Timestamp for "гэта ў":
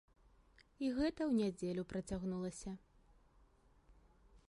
0.99-1.33